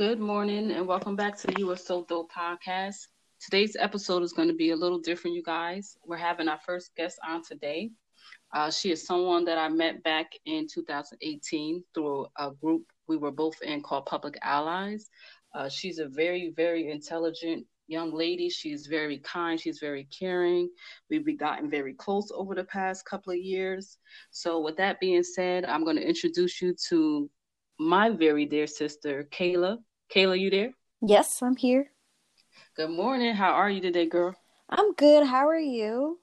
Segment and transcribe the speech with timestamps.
[0.00, 3.08] Good morning and welcome back to the You Are So Dope podcast.
[3.38, 5.98] Today's episode is going to be a little different, you guys.
[6.06, 7.90] We're having our first guest on today.
[8.54, 13.30] Uh, she is someone that I met back in 2018 through a group we were
[13.30, 15.10] both in called Public Allies.
[15.54, 18.48] Uh, she's a very, very intelligent young lady.
[18.48, 19.60] She's very kind.
[19.60, 20.70] She's very caring.
[21.10, 23.98] We've gotten very close over the past couple of years.
[24.30, 27.28] So, with that being said, I'm going to introduce you to
[27.78, 29.76] my very dear sister, Kayla.
[30.14, 30.72] Kayla, you there?
[31.00, 31.92] Yes, I'm here.
[32.76, 33.32] Good morning.
[33.32, 34.34] How are you today, girl?
[34.68, 35.24] I'm good.
[35.24, 36.18] How are you?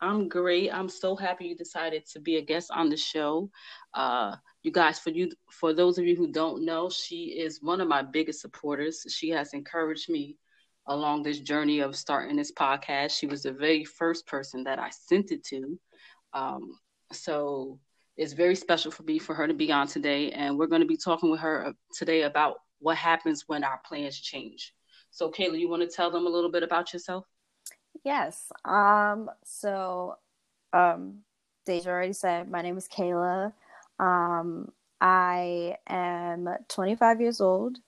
[0.00, 0.74] I'm great.
[0.74, 3.48] I'm so happy you decided to be a guest on the show.
[3.94, 4.34] Uh,
[4.64, 7.86] you guys, for you, for those of you who don't know, she is one of
[7.86, 9.06] my biggest supporters.
[9.08, 10.36] She has encouraged me
[10.88, 13.16] along this journey of starting this podcast.
[13.16, 15.78] She was the very first person that I sent it to.
[16.32, 16.72] Um,
[17.12, 17.78] so
[18.16, 20.88] it's very special for me for her to be on today, and we're going to
[20.88, 24.74] be talking with her today about what happens when our plans change.
[25.10, 27.24] So, Kayla, you want to tell them a little bit about yourself?
[28.04, 28.52] Yes.
[28.64, 29.30] Um.
[29.44, 30.16] So,
[30.72, 31.20] um,
[31.66, 33.52] Deja already said my name is Kayla.
[33.98, 37.78] Um, I am 25 years old.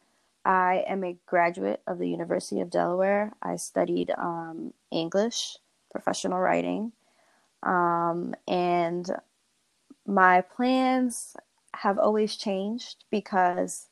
[0.45, 3.33] I am a graduate of the University of Delaware.
[3.43, 5.57] I studied um, English,
[5.91, 6.93] professional writing,
[7.63, 9.09] um, and
[10.07, 11.37] my plans
[11.75, 13.87] have always changed because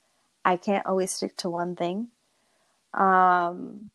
[0.48, 2.08] I can't always stick to one thing.
[2.94, 3.90] Um,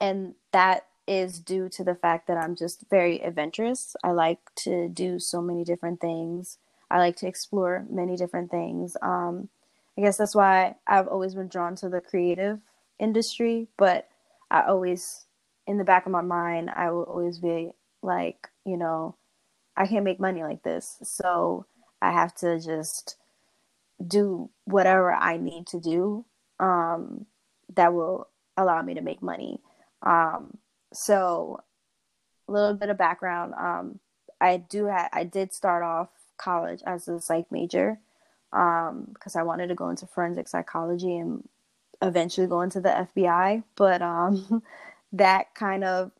[0.00, 3.96] and that is due to the fact that I'm just very adventurous.
[4.04, 6.58] I like to do so many different things.
[6.88, 8.96] I like to explore many different things.
[9.02, 9.48] Um,
[9.98, 12.60] I guess that's why I've always been drawn to the creative
[13.00, 14.08] industry, but
[14.52, 15.26] I always,
[15.66, 19.16] in the back of my mind, I will always be like, you know,
[19.76, 20.98] I can't make money like this.
[21.02, 21.66] So
[22.00, 23.16] I have to just
[24.06, 26.24] do whatever I need to do
[26.60, 27.26] um,
[27.74, 29.60] that will allow me to make money.
[30.02, 30.56] Um,
[30.92, 31.60] so,
[32.48, 33.54] a little bit of background.
[33.54, 34.00] Um,
[34.40, 37.98] I do ha- I did start off college as a psych major
[38.50, 41.46] because um, I wanted to go into forensic psychology and
[42.00, 43.64] eventually go into the FBI.
[43.76, 44.62] But um,
[45.12, 46.12] that kind of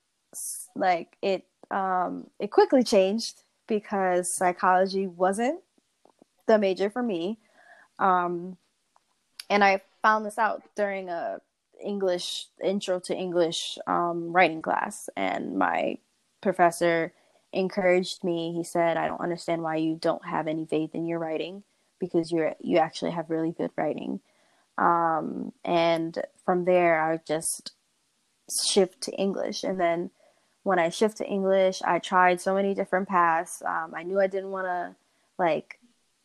[0.75, 5.61] like it um, it quickly changed because psychology wasn't
[6.47, 7.39] the major for me.
[7.99, 8.57] Um,
[9.51, 11.41] and I found this out during a
[11.83, 15.99] English intro to English um, writing class, and my
[16.41, 17.13] professor
[17.53, 18.53] encouraged me.
[18.53, 21.63] He said, "I don't understand why you don't have any faith in your writing
[21.99, 24.21] because you're you actually have really good writing."
[24.77, 27.73] Um, and from there, I just
[28.67, 30.11] shift to English, and then
[30.63, 33.63] when I shift to English, I tried so many different paths.
[33.65, 34.97] Um, I knew I didn't want to
[35.39, 35.79] like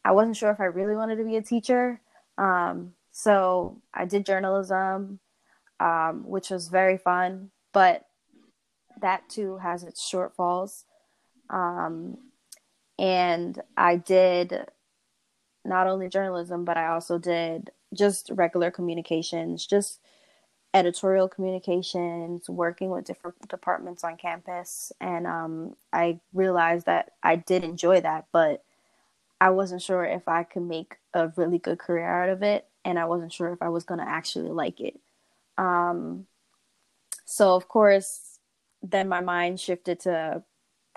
[0.05, 2.01] I wasn't sure if I really wanted to be a teacher.
[2.37, 5.19] Um, so I did journalism,
[5.79, 8.05] um, which was very fun, but
[9.01, 10.83] that too has its shortfalls.
[11.49, 12.17] Um,
[12.97, 14.65] and I did
[15.65, 19.99] not only journalism, but I also did just regular communications, just
[20.73, 24.91] editorial communications, working with different departments on campus.
[24.99, 28.63] And um, I realized that I did enjoy that, but
[29.43, 32.97] I wasn't sure if I could make a really good career out of it, and
[32.97, 34.97] I wasn't sure if I was going to actually like it.
[35.57, 36.27] Um,
[37.25, 38.39] so, of course,
[38.81, 40.43] then my mind shifted to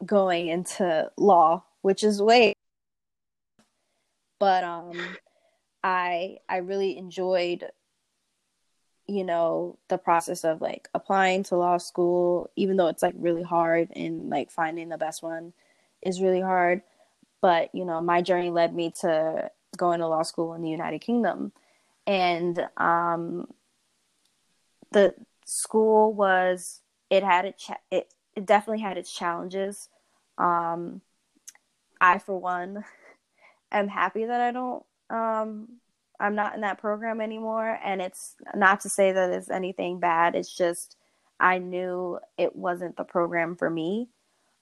[0.04, 2.52] going into law, which is way.
[4.38, 4.92] But um,
[5.82, 7.68] I I really enjoyed,
[9.08, 13.42] you know, the process of like applying to law school, even though it's like really
[13.42, 15.52] hard and like finding the best one
[16.00, 16.82] is really hard
[17.46, 21.00] but you know my journey led me to going to law school in the united
[21.00, 21.52] kingdom.
[22.04, 23.46] And um,
[24.90, 25.14] the
[25.44, 29.88] school was it had it, cha- it it definitely had its challenges.
[30.38, 31.02] Um,
[32.00, 32.84] i for one
[33.70, 35.68] am happy that i don't um,
[36.18, 37.78] i'm not in that program anymore.
[37.84, 40.34] And it's not to say that it's anything bad.
[40.34, 40.96] It's just
[41.38, 44.08] i knew it wasn't the program for me.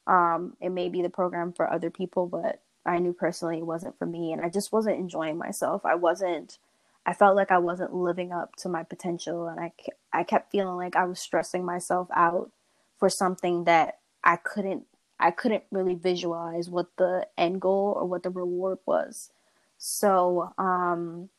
[0.06, 3.98] Um, it may be the program for other people but I knew personally it wasn't
[3.98, 5.84] for me and I just wasn't enjoying myself.
[5.84, 6.58] I wasn't
[7.06, 9.72] I felt like I wasn't living up to my potential and I
[10.12, 12.50] I kept feeling like I was stressing myself out
[12.98, 14.86] for something that I couldn't
[15.20, 19.30] I couldn't really visualize what the end goal or what the reward was.
[19.78, 21.30] So, um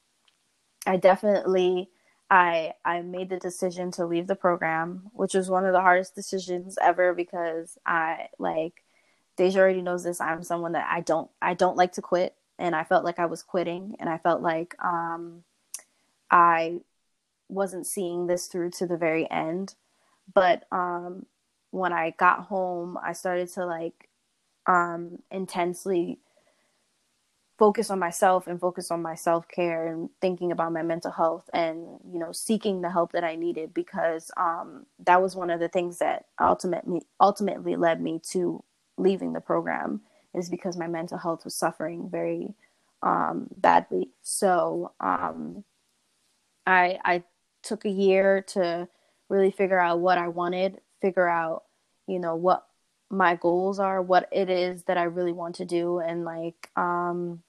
[0.88, 1.89] I definitely
[2.30, 6.15] I I made the decision to leave the program, which was one of the hardest
[6.15, 8.85] decisions ever because I like
[9.38, 10.22] Deja already knows this.
[10.22, 13.26] I'm someone that I don't I don't like to quit, and I felt like I
[13.26, 15.44] was quitting, and I felt like um,
[16.32, 16.80] I
[17.50, 19.76] wasn't seeing this through to the very end.
[20.34, 21.26] But um,
[21.72, 24.10] when I got home, I started to like
[24.66, 26.20] um, intensely
[27.58, 32.00] focus on myself and focus on my self-care and thinking about my mental health and
[32.12, 35.70] you know seeking the help that I needed because um, that was one of the
[35.70, 38.64] things that ultimately ultimately led me to
[38.97, 40.01] leaving the program
[40.33, 42.53] is because my mental health was suffering very
[43.01, 44.09] um, badly.
[44.21, 45.63] So um,
[46.65, 47.24] I I
[47.63, 48.88] took a year to
[49.30, 51.63] really figure out what I wanted figure out
[52.07, 52.65] you know what
[53.09, 56.00] my goals are what it is that I really want to do.
[56.00, 57.44] And like um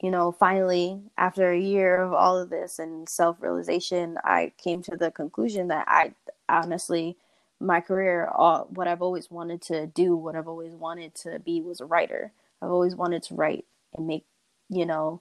[0.00, 4.82] you know, finally, after a year of all of this and self realization, I came
[4.82, 6.14] to the conclusion that I
[6.48, 7.16] honestly,
[7.60, 11.60] my career, all, what I've always wanted to do, what I've always wanted to be
[11.60, 12.32] was a writer.
[12.62, 13.64] I've always wanted to write
[13.96, 14.24] and make,
[14.68, 15.20] you know,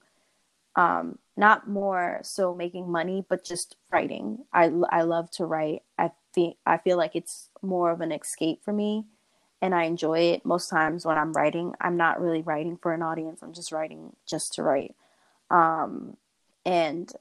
[0.76, 4.46] um, not more so making money, but just writing.
[4.54, 5.84] I, I love to write.
[5.98, 9.06] I think I feel like it's more of an escape for me
[9.62, 11.74] and I enjoy it most times when I'm writing.
[11.82, 13.42] I'm not really writing for an audience.
[13.42, 14.96] I'm just writing just to write.
[15.50, 16.18] Um,
[16.66, 17.12] and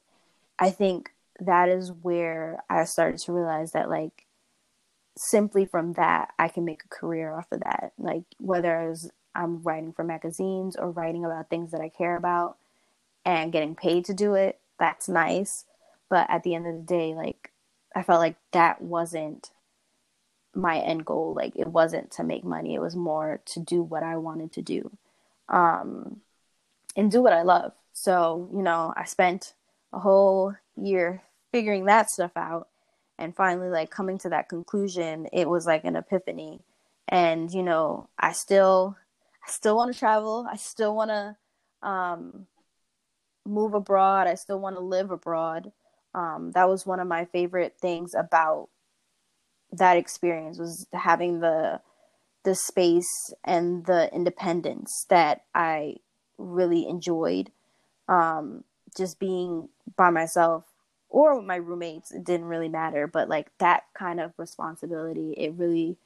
[0.58, 4.25] I think that is where I started to realize that like
[5.16, 7.92] simply from that I can make a career off of that.
[7.98, 8.94] Like whether
[9.34, 12.56] I'm writing for magazines or writing about things that I care about
[13.24, 15.64] and getting paid to do it, that's nice.
[16.08, 17.50] But at the end of the day, like
[17.94, 19.50] I felt like that wasn't
[20.54, 21.34] my end goal.
[21.34, 22.74] Like it wasn't to make money.
[22.74, 24.90] It was more to do what I wanted to do.
[25.48, 26.20] Um,
[26.96, 27.72] and do what I love.
[27.92, 29.54] So, you know, I spent
[29.92, 31.22] a whole year
[31.52, 32.68] figuring that stuff out
[33.18, 36.60] and finally like coming to that conclusion, it was like an epiphany.
[37.08, 38.96] And, you know, I still
[39.46, 40.46] I still want to travel.
[40.50, 42.46] I still want to um,
[43.46, 44.26] move abroad.
[44.26, 45.72] I still want to live abroad.
[46.14, 48.68] Um, that was one of my favorite things about
[49.72, 51.80] that experience was having the
[52.44, 55.96] the space and the independence that I
[56.38, 57.50] really enjoyed.
[58.08, 58.62] Um,
[58.96, 60.64] just being by myself
[61.08, 63.06] or my roommates, it didn't really matter.
[63.06, 65.96] But like that kind of responsibility, it really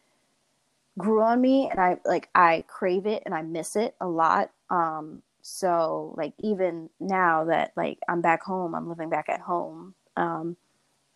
[0.99, 4.51] grew on me, and I like I crave it and I miss it a lot.
[4.71, 9.95] Um, so like even now that like I'm back home, I'm living back at home.
[10.17, 10.57] Um,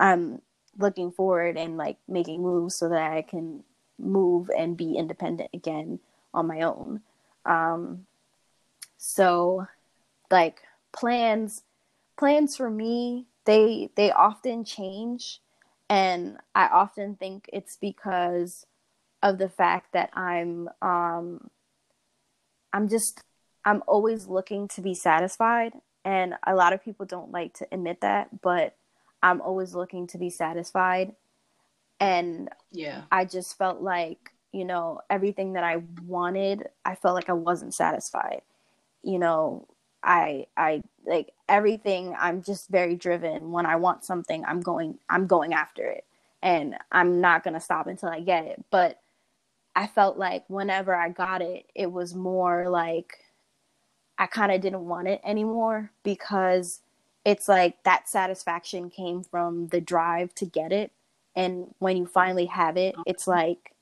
[0.00, 0.40] I'm
[0.78, 3.62] looking forward and like making moves so that I can
[3.98, 6.00] move and be independent again
[6.32, 7.00] on my own.
[7.46, 8.06] Um,
[8.96, 9.66] so
[10.30, 11.62] like plans
[12.16, 15.40] plans for me they they often change
[15.88, 18.66] and I often think it's because
[19.22, 21.48] of the fact that I'm um
[22.72, 23.20] I'm just
[23.64, 25.72] I'm always looking to be satisfied
[26.04, 28.76] and a lot of people don't like to admit that but
[29.24, 31.14] I'm always looking to be satisfied.
[31.98, 37.30] And yeah, I just felt like, you know, everything that I wanted, I felt like
[37.30, 38.42] I wasn't satisfied.
[39.02, 39.66] You know,
[40.04, 43.52] I I like everything I'm just very driven.
[43.52, 46.04] When I want something, I'm going I'm going after it.
[46.42, 48.64] And I'm not to stop until I get it.
[48.70, 49.00] But
[49.76, 53.18] I felt like whenever I got it, it was more like
[54.18, 56.80] I kind of didn't want it anymore because
[57.24, 60.92] it's like that satisfaction came from the drive to get it
[61.36, 63.74] and when you finally have it it's like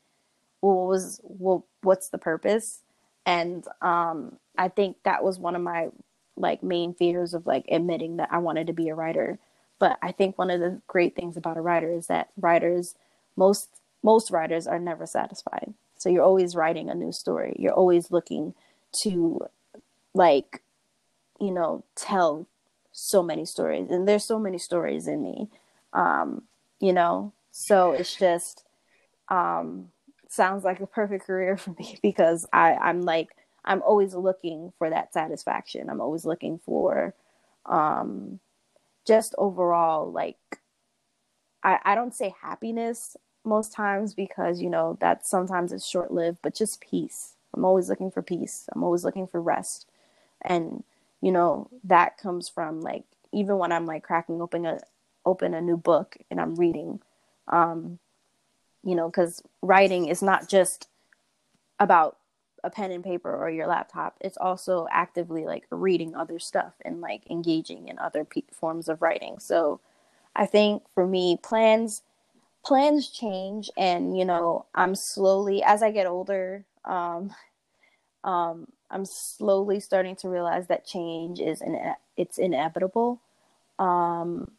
[0.63, 2.81] well what was well what's the purpose
[3.27, 5.89] and um i think that was one of my
[6.37, 9.39] like main fears of like admitting that i wanted to be a writer.
[9.79, 12.95] But i think one of the great things about a writer is that writers
[13.37, 13.69] most
[14.03, 15.75] most writers are never satisfied.
[15.99, 17.55] So you're always writing a new story.
[17.59, 18.55] You're always looking
[19.03, 19.47] to
[20.15, 20.63] like
[21.41, 22.47] you know tell
[22.93, 23.91] so many stories.
[23.91, 25.49] And there's so many stories in me
[25.93, 26.43] um
[26.81, 27.33] you know?
[27.53, 28.65] So it's just
[29.29, 29.89] um
[30.29, 34.91] sounds like a perfect career for me because i i'm like i'm always looking for
[34.91, 35.89] that satisfaction.
[35.91, 37.15] I'm always looking for
[37.67, 38.41] um
[39.07, 40.37] just overall like
[41.63, 46.39] i i don't say happiness most times because you know that sometimes it's short lived
[46.43, 47.35] but just peace.
[47.55, 48.67] I'm always looking for peace.
[48.73, 49.87] I'm always looking for rest.
[50.41, 50.85] And
[51.23, 54.81] you know that comes from like even when i'm like cracking open a
[55.25, 57.01] open a new book and i'm reading
[57.49, 57.99] um
[58.85, 60.89] you know because writing is not just
[61.79, 62.19] about
[62.65, 67.01] a pen and paper or your laptop it's also actively like reading other stuff and
[67.01, 69.81] like engaging in other forms of writing so
[70.37, 72.03] i think for me plans
[72.65, 77.35] plans change and you know i'm slowly as i get older um
[78.25, 83.23] um I'm slowly starting to realize that change is in, it's inevitable.
[83.79, 84.53] Um,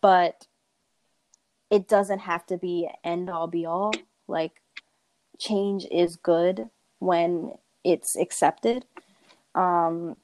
[0.00, 0.46] but
[1.70, 3.92] it doesn't have to be end all be all.
[4.26, 4.62] Like
[5.38, 7.52] change is good when
[7.84, 8.84] it's accepted.
[9.54, 10.16] Um,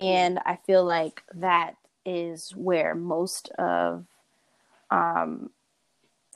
[0.00, 4.04] and I feel like that is where most of
[4.90, 5.50] um,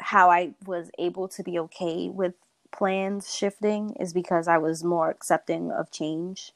[0.00, 2.34] how I was able to be okay with
[2.72, 6.52] plans shifting is because I was more accepting of change.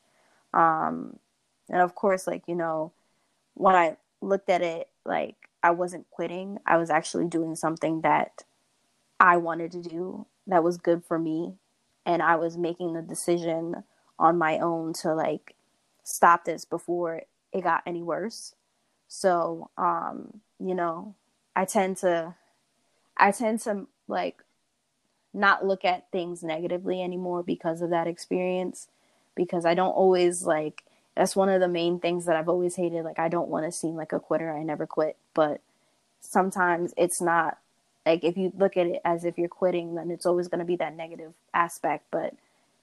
[0.53, 1.19] Um,
[1.69, 2.93] and of course, like, you know,
[3.55, 8.45] when I looked at it, like, I wasn't quitting, I was actually doing something that
[9.19, 11.55] I wanted to do that was good for me.
[12.07, 13.85] And I was making the decision
[14.19, 15.55] on my own to, like,
[16.03, 18.55] stop this before it got any worse.
[19.09, 21.15] So, um, you know,
[21.57, 22.35] I tend to,
[23.17, 24.43] I tend to like
[25.33, 28.89] not look at things negatively anymore because of that experience
[29.35, 30.85] because I don't always like
[31.17, 33.05] that's one of the main things that I've always hated.
[33.05, 34.53] Like I don't want to seem like a quitter.
[34.53, 35.17] I never quit.
[35.35, 35.61] But
[36.21, 37.59] sometimes it's not
[38.07, 40.65] like if you look at it as if you're quitting then it's always going to
[40.65, 42.35] be that negative aspect but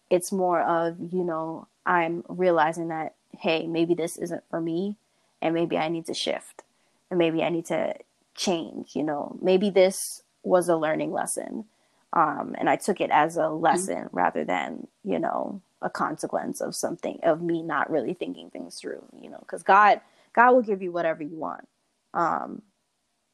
[0.09, 4.95] it's more of you know I'm realizing that hey maybe this isn't for me
[5.41, 6.63] and maybe I need to shift
[7.09, 7.95] and maybe I need to
[8.35, 11.65] change you know maybe this was a learning lesson
[12.13, 14.15] um, and I took it as a lesson mm-hmm.
[14.15, 19.03] rather than you know a consequence of something of me not really thinking things through.
[19.21, 20.01] You know, because God
[20.33, 21.67] God will give you whatever you want.
[22.13, 22.61] Um,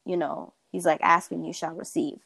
[0.05, 2.19] you know, He's like asking you shall receive,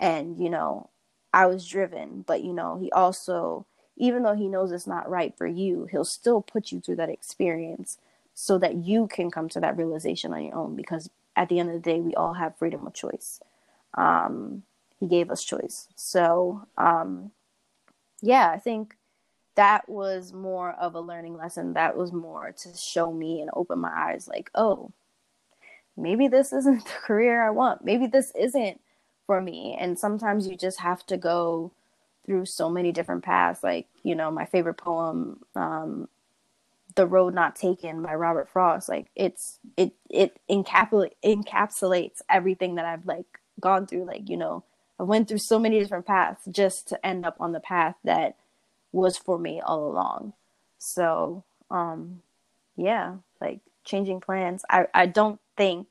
[0.00, 0.90] and you know,
[1.34, 3.66] I was driven, but you know, He also
[3.98, 7.10] even though He knows it's not right for you, He'll still put you through that
[7.10, 7.98] experience
[8.34, 11.70] so that you can come to that realization on your own because at the end
[11.70, 13.40] of the day we all have freedom of choice
[13.94, 14.64] um,
[15.00, 15.88] he gave us choice.
[15.96, 17.32] So, um,
[18.22, 18.96] yeah, I think
[19.56, 21.74] that was more of a learning lesson.
[21.74, 24.92] That was more to show me and open my eyes like, oh,
[26.00, 27.84] maybe this isn't the career I want.
[27.84, 28.80] Maybe this isn't
[29.26, 29.76] for me.
[29.80, 31.72] And sometimes you just have to go
[32.26, 33.62] through so many different paths.
[33.64, 36.08] Like, you know, my favorite poem, um,
[36.96, 38.88] The Road Not Taken by Robert Frost.
[38.88, 43.26] Like it's it it encapsulates encapsulates everything that I've like
[43.60, 44.64] gone through like you know
[44.98, 48.36] i went through so many different paths just to end up on the path that
[48.92, 50.32] was for me all along
[50.78, 52.22] so um
[52.76, 55.88] yeah like changing plans i i don't think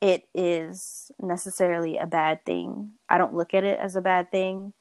[0.00, 2.92] it is necessarily a bad thing.
[3.08, 4.72] I don't look at it as a bad thing.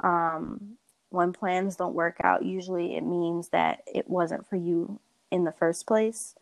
[0.00, 0.78] Um
[1.10, 5.00] when plans don't work out usually it means that it wasn't for you
[5.32, 6.36] in the first place.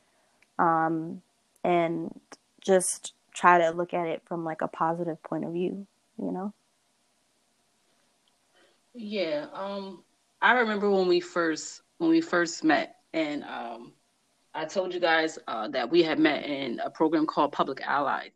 [0.58, 1.22] Um
[1.64, 2.20] and
[2.60, 5.86] just try to look at it from like a positive point of view,
[6.18, 6.52] you know?
[8.94, 10.04] Yeah, um
[10.42, 13.95] I remember when we first when we first met and um
[14.56, 18.28] I told you guys uh, that we had met in a program called Public Ally.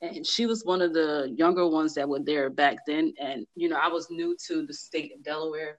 [0.00, 3.12] And she was one of the younger ones that were there back then.
[3.20, 5.78] And, you know, I was new to the state of Delaware.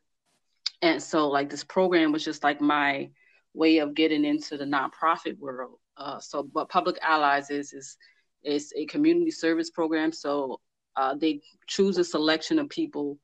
[0.84, 3.10] And so, like, this program was just like my
[3.55, 5.79] way of getting into the nonprofit world.
[5.98, 7.98] Uh, so, what Public Allies is, is
[8.43, 10.60] it's a community service program, so
[10.96, 13.17] uh, they choose a selection of people,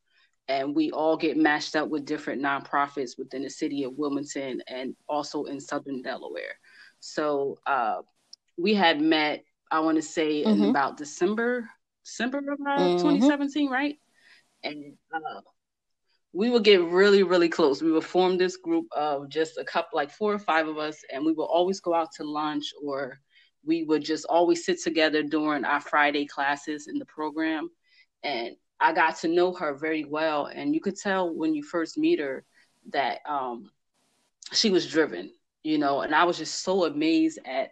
[0.48, 4.96] and we all get matched up with different nonprofits within the city of Wilmington and
[5.10, 6.56] also in Southern Delaware.
[7.00, 8.02] So uh,
[8.58, 10.64] we had met, I want to say, mm-hmm.
[10.64, 11.70] in about December,
[12.04, 12.98] December of uh, mm-hmm.
[12.98, 13.98] 2017, right?
[14.64, 15.42] And uh,
[16.32, 17.82] we would get really, really close.
[17.82, 20.98] We would form this group of just a couple, like four or five of us,
[21.12, 23.20] and we would always go out to lunch or
[23.66, 27.70] we would just always sit together during our Friday classes in the program.
[28.24, 30.48] And I got to know her very well.
[30.48, 32.44] And you could tell when you first meet her
[32.92, 33.72] that um,
[34.54, 35.32] she was driven,
[35.64, 37.72] you know, and I was just so amazed at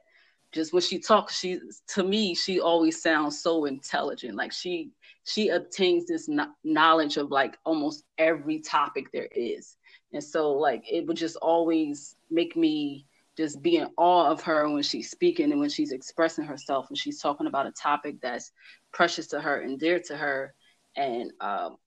[0.51, 4.35] just when she talks, she to me, she always sounds so intelligent.
[4.35, 4.91] Like she
[5.25, 6.29] she obtains this
[6.63, 9.77] knowledge of like almost every topic there is.
[10.13, 14.69] And so like it would just always make me just be in awe of her
[14.69, 18.51] when she's speaking and when she's expressing herself and she's talking about a topic that's
[18.91, 20.53] precious to her and dear to her
[20.95, 21.77] and um,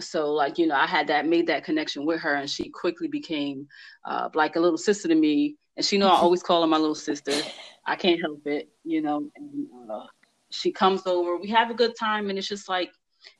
[0.00, 3.08] so like you know i had that made that connection with her and she quickly
[3.08, 3.66] became
[4.04, 5.56] uh, like a little sister to me.
[5.76, 7.32] And she know i always call her my little sister.
[7.86, 9.30] I can't help it you know.
[9.36, 10.06] And, uh,
[10.50, 11.36] she comes over.
[11.36, 12.90] We have a good time and it's just like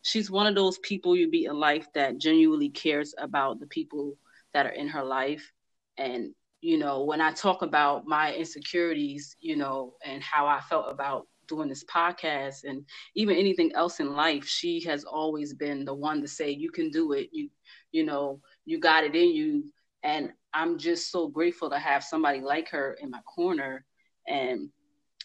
[0.02, 4.16] she's one of those people you meet in life that genuinely cares about the people
[4.52, 5.52] that are in her life.
[5.98, 10.86] And you know, when I talk about my insecurities, you know, and how I felt
[10.90, 12.84] about doing this podcast and
[13.14, 16.90] even anything else in life, she has always been the one to say, you can
[16.90, 17.28] do it.
[17.32, 17.48] You,
[17.92, 19.64] you know, you got it in you.
[20.02, 23.84] And I'm just so grateful to have somebody like her in my corner.
[24.26, 24.70] And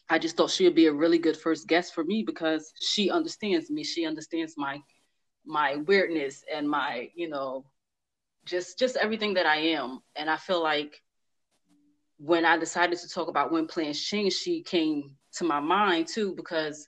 [0.09, 3.09] I just thought she would be a really good first guest for me because she
[3.09, 3.83] understands me.
[3.83, 4.79] She understands my
[5.45, 7.65] my weirdness and my, you know,
[8.45, 10.01] just just everything that I am.
[10.15, 11.01] And I feel like
[12.17, 16.33] when I decided to talk about when plans change, she came to my mind too
[16.35, 16.87] because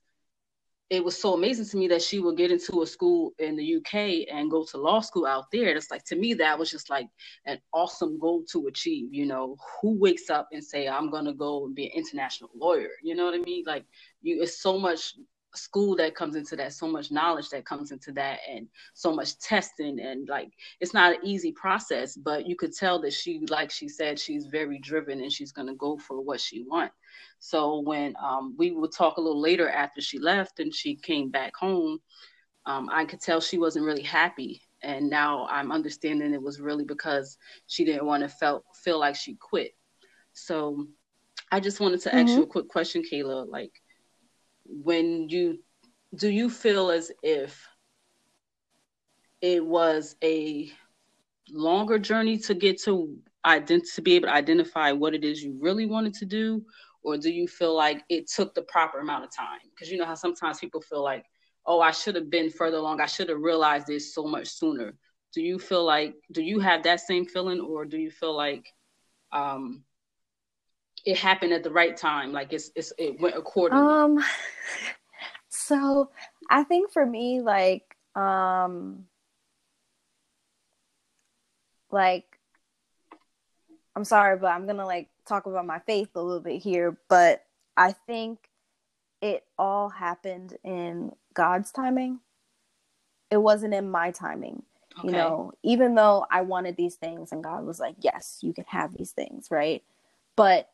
[0.90, 3.78] it was so amazing to me that she would get into a school in the
[3.78, 5.76] UK and go to law school out there.
[5.76, 7.08] It's like to me that was just like
[7.48, 9.12] an awesome goal to achieve.
[9.12, 12.92] You know, who wakes up and say I'm gonna go and be an international lawyer?
[13.02, 13.64] You know what I mean?
[13.66, 13.86] Like
[14.22, 15.16] you, it's so much
[15.56, 19.38] school that comes into that so much knowledge that comes into that and so much
[19.40, 23.70] testing and like it's not an easy process but you could tell that she like
[23.70, 26.96] she said she's very driven and she's going to go for what she wants
[27.40, 31.30] so when um, we would talk a little later after she left and she came
[31.30, 32.00] back home
[32.66, 36.86] um, i could tell she wasn't really happy and now i'm understanding it was really
[36.86, 39.72] because she didn't want to felt feel like she quit
[40.34, 40.88] so
[41.52, 42.18] i just wanted to mm-hmm.
[42.18, 42.44] ask you mm-hmm.
[42.44, 43.72] a quick question kayla like
[44.66, 45.60] when you
[46.16, 47.68] do you feel as if
[49.42, 50.72] it was a
[51.52, 55.58] longer journey to get to ident- to be able to identify what it is you
[55.60, 56.64] really wanted to do?
[57.04, 59.60] Or do you feel like it took the proper amount of time?
[59.70, 61.26] Because you know how sometimes people feel like
[61.66, 63.02] oh i should have been further along.
[63.02, 64.94] I should have realized this so much sooner.
[65.34, 67.60] Do you feel like do you have that same feeling?
[67.62, 68.66] Or do you feel like
[69.32, 69.84] um
[71.06, 73.86] it happened at the right time like it's, it's it went accordingly.
[73.86, 74.24] Um
[75.54, 76.10] so
[76.50, 79.06] i think for me like um
[81.92, 82.40] like
[83.96, 87.46] i'm sorry but i'm gonna like talk about my faith a little bit here but
[87.78, 88.50] i think
[89.22, 92.20] it all happened in god's timing.
[93.32, 94.64] It wasn't in my timing
[95.00, 95.08] okay.
[95.08, 98.66] you know even though i wanted these things and god was like yes you can
[98.68, 99.84] have these things right?
[100.36, 100.68] But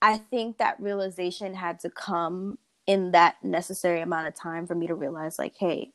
[0.00, 4.86] I think that realization had to come in that necessary amount of time for me
[4.86, 5.92] to realize, like, hey,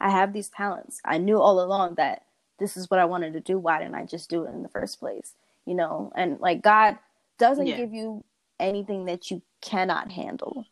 [0.00, 1.00] I have these talents.
[1.04, 2.24] I knew all along that
[2.58, 3.58] this is what I wanted to do.
[3.58, 5.34] Why didn't I just do it in the first place?
[5.64, 6.98] You know, and like God
[7.38, 7.76] doesn't yeah.
[7.76, 8.24] give you
[8.58, 10.66] anything that you cannot handle.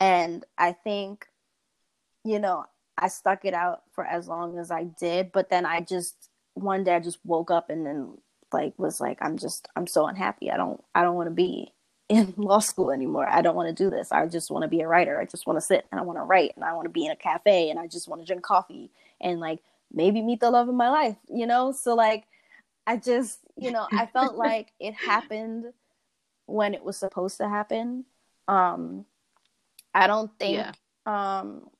[0.00, 1.26] And I think,
[2.24, 2.66] you know,
[2.98, 6.84] I stuck it out for as long as I did, but then I just one
[6.84, 8.18] day I just woke up and then
[8.54, 10.50] like was like i'm just i'm so unhappy.
[10.50, 11.72] I don't i don't want to be
[12.08, 13.26] in law school anymore.
[13.28, 14.12] I don't want to do this.
[14.12, 15.18] I just want to be a writer.
[15.20, 17.04] I just want to sit and i want to write and i want to be
[17.04, 18.90] in a cafe and i just want to drink coffee
[19.20, 19.60] and like
[19.92, 21.72] maybe meet the love of my life you know?
[21.72, 22.24] So like
[22.86, 25.72] i just you know i felt like it happened
[26.46, 28.04] when it was supposed to happen.
[28.48, 29.04] Um
[29.94, 31.36] i don't think yeah.
[31.40, 31.70] um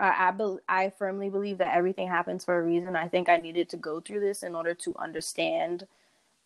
[0.00, 2.96] I, be, I firmly believe that everything happens for a reason.
[2.96, 5.86] I think I needed to go through this in order to understand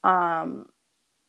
[0.03, 0.69] um,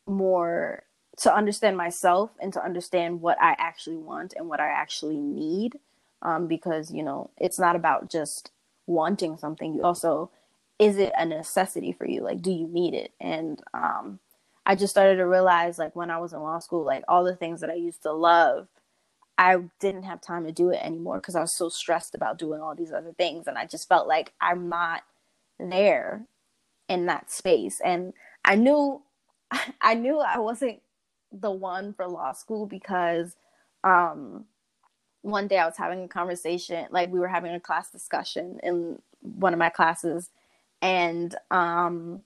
[0.06, 0.82] more,
[1.18, 5.78] to understand myself and to understand what I actually want and what I actually need.
[6.22, 8.50] Um, because, you know, it's not about just
[8.86, 9.74] wanting something.
[9.74, 10.30] You also,
[10.78, 12.22] is it a necessity for you?
[12.22, 13.12] Like, do you need it?
[13.20, 14.18] And um,
[14.64, 17.36] I just started to realize, like, when I was in law school, like, all the
[17.36, 18.66] things that I used to love
[19.38, 22.60] I didn't have time to do it anymore because I was so stressed about doing
[22.60, 23.46] all these other things.
[23.46, 25.02] And I just felt like I'm not
[25.58, 26.26] there
[26.88, 27.80] in that space.
[27.84, 29.02] And I knew,
[29.80, 30.80] I knew I wasn't
[31.32, 33.36] the one for law school because
[33.84, 34.46] um,
[35.22, 39.00] one day I was having a conversation, like we were having a class discussion in
[39.20, 40.30] one of my classes.
[40.80, 42.22] And um,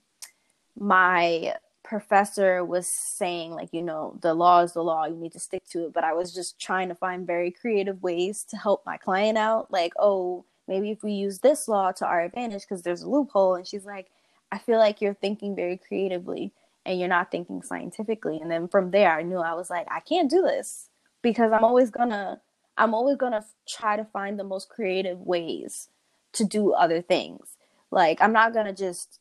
[0.79, 5.39] my professor was saying like you know the law is the law you need to
[5.39, 8.85] stick to it but i was just trying to find very creative ways to help
[8.85, 12.83] my client out like oh maybe if we use this law to our advantage because
[12.83, 14.07] there's a loophole and she's like
[14.51, 16.53] i feel like you're thinking very creatively
[16.85, 19.99] and you're not thinking scientifically and then from there i knew i was like i
[20.01, 20.89] can't do this
[21.21, 22.39] because i'm always gonna
[22.77, 25.89] i'm always gonna try to find the most creative ways
[26.31, 27.57] to do other things
[27.89, 29.19] like i'm not gonna just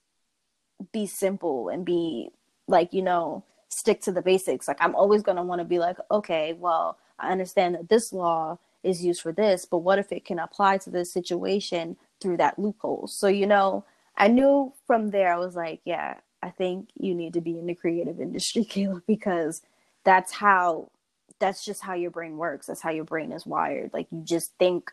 [0.92, 2.31] be simple and be
[2.70, 4.68] like you know stick to the basics.
[4.68, 8.12] Like i'm always going to want to be like okay well i understand that this
[8.12, 12.38] law is used for this but what if it can apply to this situation through
[12.38, 13.06] that loophole?
[13.06, 13.85] So you know
[14.16, 17.66] i knew from there i was like yeah i think you need to be in
[17.66, 19.62] the creative industry Kayla because
[20.04, 20.90] that's how
[21.38, 22.66] that's just how your brain works.
[22.66, 23.92] That's how your brain is wired.
[23.94, 24.90] Like you just think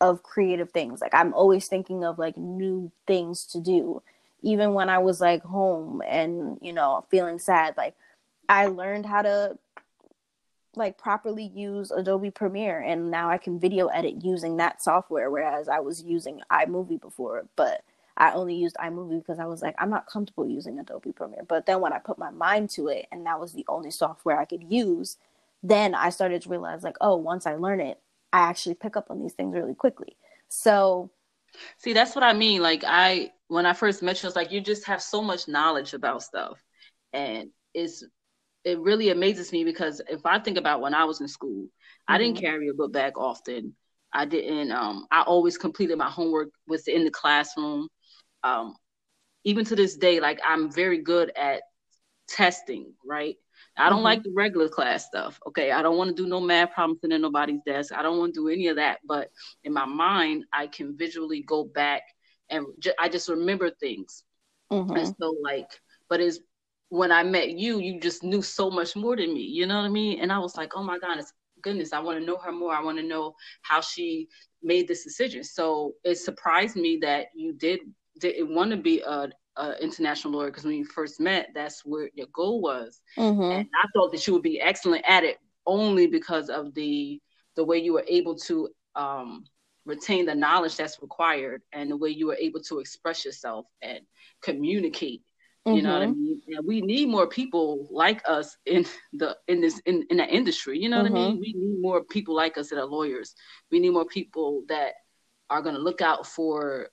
[0.00, 1.00] of creative things.
[1.00, 4.02] Like i'm always thinking of like new things to do
[4.42, 7.94] even when I was like home and, you know, feeling sad, like
[8.48, 9.58] I learned how to
[10.76, 15.68] like properly use Adobe Premiere and now I can video edit using that software whereas
[15.68, 17.82] I was using iMovie before, but
[18.16, 21.44] I only used iMovie because I was like I'm not comfortable using Adobe Premiere.
[21.46, 24.38] But then when I put my mind to it and that was the only software
[24.38, 25.16] I could use,
[25.62, 27.98] then I started to realize like, oh, once I learn it,
[28.32, 30.16] I actually pick up on these things really quickly.
[30.48, 31.10] So
[31.78, 32.62] see, that's what I mean.
[32.62, 35.92] Like I when I first met you, it's like you just have so much knowledge
[35.92, 36.62] about stuff.
[37.12, 38.04] And it's
[38.62, 42.14] it really amazes me because if I think about when I was in school, mm-hmm.
[42.14, 42.46] I didn't mm-hmm.
[42.46, 43.74] carry a book bag often.
[44.14, 47.88] I didn't um I always completed my homework within the classroom.
[48.44, 48.76] Um
[49.42, 51.62] even to this day, like I'm very good at
[52.28, 53.34] testing, right?
[53.76, 54.04] I don't mm-hmm.
[54.04, 55.40] like the regular class stuff.
[55.48, 55.72] Okay.
[55.72, 57.92] I don't want to do no math problems in nobody's desk.
[57.92, 59.00] I don't want to do any of that.
[59.04, 59.30] But
[59.64, 62.02] in my mind, I can visually go back
[62.50, 64.24] and ju- I just remember things.
[64.72, 64.96] Mm-hmm.
[64.96, 65.68] And so, like,
[66.08, 66.40] but it's
[66.88, 69.42] when I met you, you just knew so much more than me.
[69.42, 70.20] You know what I mean?
[70.20, 71.32] And I was like, oh my goodness,
[71.62, 72.74] goodness, I want to know her more.
[72.74, 74.28] I want to know how she
[74.62, 75.44] made this decision.
[75.44, 77.80] So it surprised me that you did
[78.18, 79.28] didn't want to be a
[79.80, 83.00] international lawyer because when you first met, that's where your goal was.
[83.18, 83.42] Mm-hmm.
[83.42, 87.20] And I thought that you would be excellent at it only because of the
[87.56, 89.44] the way you were able to um,
[89.86, 94.00] retain the knowledge that's required and the way you were able to express yourself and
[94.42, 95.22] communicate.
[95.66, 95.76] Mm-hmm.
[95.76, 96.22] You know what I mm-hmm.
[96.22, 96.42] mean?
[96.48, 100.78] And we need more people like us in the in this in, in that industry.
[100.78, 101.12] You know mm-hmm.
[101.12, 101.32] what I mean?
[101.32, 101.40] Mm-hmm.
[101.40, 103.34] We need more people like us that are lawyers.
[103.70, 104.94] We need more people that
[105.50, 106.88] are going to look out for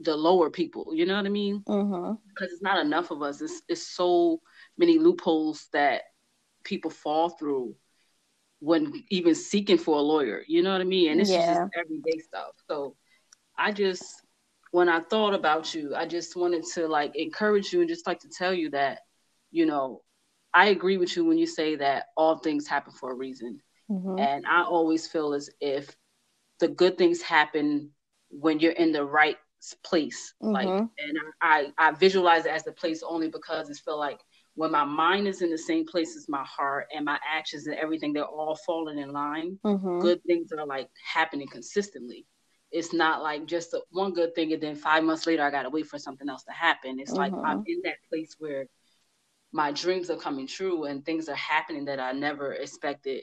[0.00, 0.92] the lower people.
[0.92, 1.62] You know what I mean?
[1.66, 2.14] Mm-hmm.
[2.28, 3.40] Because it's not enough of us.
[3.40, 4.40] It's it's so
[4.76, 6.02] many loopholes that
[6.64, 7.74] people fall through
[8.60, 10.42] when even seeking for a lawyer.
[10.46, 11.12] You know what I mean?
[11.12, 11.54] And it's yeah.
[11.54, 12.52] just everyday stuff.
[12.68, 12.96] So
[13.58, 14.04] I just
[14.72, 18.20] when I thought about you, I just wanted to like encourage you and just like
[18.20, 19.00] to tell you that,
[19.50, 20.02] you know,
[20.52, 23.60] I agree with you when you say that all things happen for a reason.
[23.90, 24.18] Mm-hmm.
[24.18, 25.94] And I always feel as if
[26.58, 27.90] the good things happen
[28.30, 29.36] when you're in the right
[29.82, 30.52] place mm-hmm.
[30.52, 34.20] like and I, I visualize it as the place only because it's feel like
[34.56, 37.76] when my mind is in the same place as my heart and my actions and
[37.76, 40.00] everything they're all falling in line mm-hmm.
[40.00, 42.26] good things are like happening consistently
[42.72, 45.70] it's not like just a, one good thing and then five months later i gotta
[45.70, 47.34] wait for something else to happen it's mm-hmm.
[47.34, 48.66] like i'm in that place where
[49.52, 53.22] my dreams are coming true and things are happening that i never expected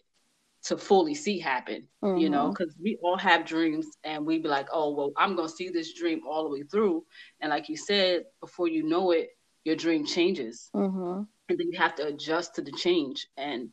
[0.64, 2.18] to fully see happen, mm-hmm.
[2.18, 2.84] you know, because mm-hmm.
[2.84, 5.94] we all have dreams and we be like, oh, well, I'm going to see this
[5.94, 7.04] dream all the way through.
[7.42, 9.30] And like you said, before you know it,
[9.64, 10.70] your dream changes.
[10.76, 11.24] Mm-hmm.
[11.50, 13.28] And then you have to adjust to the change.
[13.38, 13.70] And,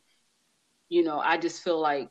[0.89, 2.09] you know, I just feel like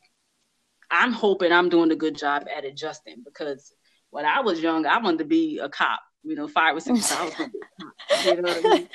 [0.90, 3.73] I'm hoping I'm doing a good job at adjusting because
[4.11, 6.01] when I was young, I wanted to be a cop.
[6.23, 8.25] You know, five or six I was going to be a cop.
[8.25, 8.88] You know what I mean?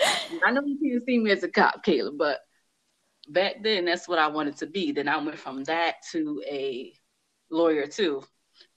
[0.46, 2.40] I know you can't see me as a cop, Kayla, but
[3.30, 4.92] back then that's what I wanted to be.
[4.92, 6.94] Then I went from that to a
[7.50, 8.24] lawyer too.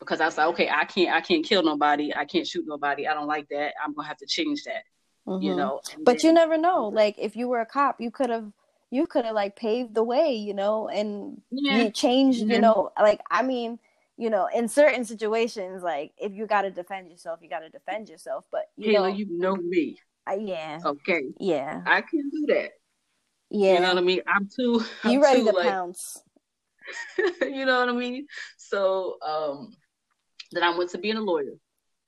[0.01, 3.07] Because I was like, okay, I can't I can't kill nobody, I can't shoot nobody,
[3.07, 3.75] I don't like that.
[3.83, 4.83] I'm gonna have to change that.
[5.29, 5.45] Mm-hmm.
[5.45, 5.81] You know.
[6.01, 6.89] but then, you never know.
[6.89, 8.51] Like if you were a cop, you could have
[8.91, 11.83] you could have like paved the way, you know, and yeah.
[11.83, 13.79] you changed, you know, like I mean,
[14.17, 17.69] you know, in certain situations, like if you got to defend yourself, you got to
[17.69, 18.47] defend yourself.
[18.51, 19.99] But you Kayla, know, you know me.
[20.27, 20.79] I, yeah.
[20.85, 21.23] Okay.
[21.39, 21.83] Yeah.
[21.87, 22.71] I can do that.
[23.51, 23.75] Yeah.
[23.75, 24.21] You know what I mean?
[24.27, 26.23] I'm too I'm You ready too, to like, pounce.
[27.43, 28.27] you know what I mean?
[28.57, 29.75] So um
[30.53, 31.53] then I went to being a lawyer.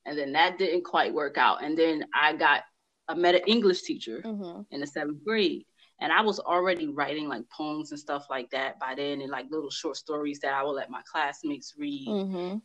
[0.06, 1.62] And then that didn't quite work out.
[1.62, 2.62] And then I got
[3.10, 4.62] I met an English teacher mm-hmm.
[4.70, 5.66] in the seventh grade.
[6.02, 9.50] And I was already writing like poems and stuff like that by then and like
[9.50, 12.08] little short stories that I would let my classmates read.
[12.08, 12.36] Mm-hmm.
[12.36, 12.62] And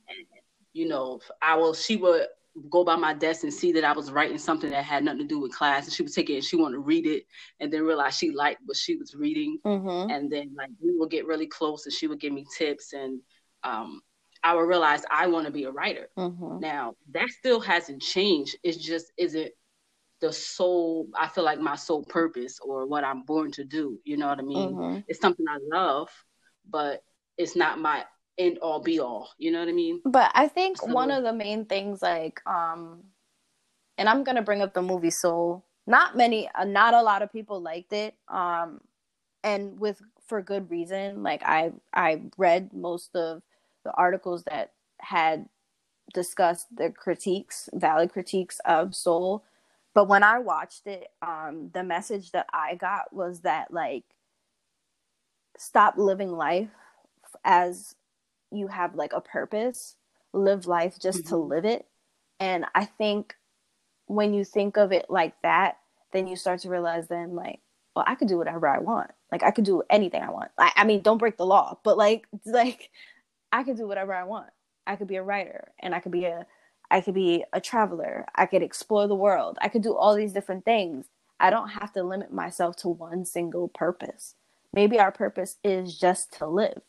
[0.71, 2.27] you know, I will she would
[2.69, 5.27] go by my desk and see that I was writing something that had nothing to
[5.27, 7.25] do with class, and she would take it and she wanted to read it,
[7.59, 10.09] and then realize she liked what she was reading, mm-hmm.
[10.09, 13.19] and then like we would get really close, and she would give me tips, and
[13.63, 14.01] um,
[14.43, 16.07] I would realize I want to be a writer.
[16.17, 16.59] Mm-hmm.
[16.59, 18.57] Now that still hasn't changed.
[18.63, 19.51] It just isn't
[20.21, 23.99] the soul I feel like my sole purpose or what I'm born to do.
[24.03, 24.73] You know what I mean?
[24.73, 24.99] Mm-hmm.
[25.07, 26.09] It's something I love,
[26.69, 27.03] but
[27.37, 28.05] it's not my
[28.37, 29.29] end all be all.
[29.37, 30.01] You know what I mean?
[30.05, 33.03] But I think so, one of the main things, like, um,
[33.97, 35.65] and I'm gonna bring up the movie Soul.
[35.87, 38.81] Not many, uh, not a lot of people liked it, um,
[39.43, 41.23] and with for good reason.
[41.23, 43.43] Like I, I read most of
[43.83, 45.47] the articles that had
[46.13, 49.43] discussed the critiques, valid critiques of Soul.
[49.95, 54.03] But when I watched it, um, the message that I got was that like,
[55.57, 56.69] stop living life
[57.45, 57.95] as
[58.51, 59.95] you have like a purpose,
[60.33, 61.29] live life just mm-hmm.
[61.29, 61.87] to live it.
[62.41, 63.35] And I think
[64.07, 65.77] when you think of it like that,
[66.11, 67.61] then you start to realize then like,
[67.95, 69.11] well, I could do whatever I want.
[69.31, 70.51] Like I could do anything I want.
[70.57, 72.89] I, I mean, don't break the law, but like, like
[73.53, 74.49] I could do whatever I want.
[74.85, 76.45] I could be a writer and I could be a
[76.95, 78.25] I could be a traveler.
[78.35, 79.57] I could explore the world.
[79.61, 81.07] I could do all these different things.
[81.41, 84.35] I don't have to limit myself to one single purpose.
[84.71, 86.81] maybe our purpose is just to live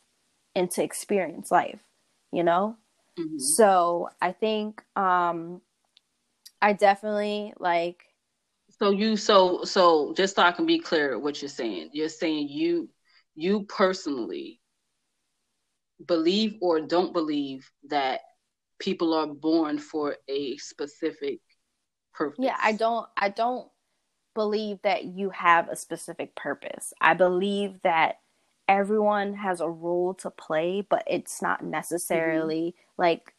[0.55, 1.81] and to experience life,
[2.31, 2.77] you know?
[3.19, 3.39] Mm-hmm.
[3.39, 5.61] So I think um
[6.63, 8.05] I definitely like
[8.79, 11.91] so you so so just so I can be clear what you're saying.
[11.93, 12.89] You're saying you
[13.35, 14.61] you personally
[16.05, 18.21] believe or don't believe that
[18.79, 21.41] people are born for a specific
[22.15, 22.39] purpose.
[22.41, 23.69] Yeah, I don't I don't
[24.35, 26.93] believe that you have a specific purpose.
[27.01, 28.17] I believe that
[28.69, 33.03] everyone has a role to play, but it's not necessarily mm-hmm.
[33.03, 33.35] like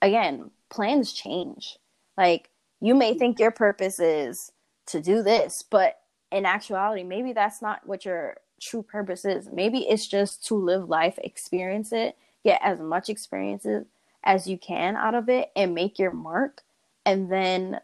[0.00, 1.78] again, plans change.
[2.16, 2.50] Like
[2.80, 4.52] you may think your purpose is
[4.86, 5.98] to do this, but
[6.30, 9.48] in actuality, maybe that's not what your true purpose is.
[9.52, 13.86] Maybe it's just to live life, experience it, get as much experiences
[14.24, 16.62] as you can out of it, and make your mark.
[17.04, 17.80] And then,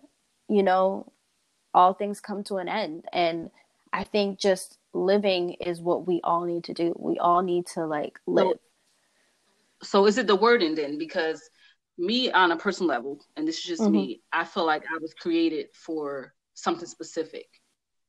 [0.48, 1.12] you know,
[1.74, 3.04] all things come to an end.
[3.12, 3.50] And
[3.92, 6.94] I think just living is what we all need to do.
[6.98, 8.58] We all need to like live.
[9.82, 10.98] So, so is it the wording then?
[10.98, 11.50] Because
[11.98, 13.92] me on a personal level, and this is just mm-hmm.
[13.92, 17.46] me, I feel like I was created for something specific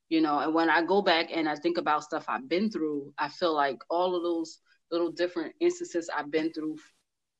[0.10, 3.13] you know and when i go back and i think about stuff i've been through
[3.18, 4.60] i feel like all of those
[4.92, 6.76] little different instances i've been through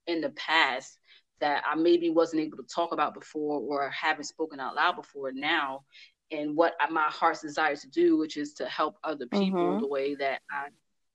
[0.10, 0.98] in the past
[1.39, 5.32] that i maybe wasn't able to talk about before or haven't spoken out loud before
[5.32, 5.84] now
[6.32, 9.82] and what my heart's desire to do which is to help other people mm-hmm.
[9.82, 10.67] the way that i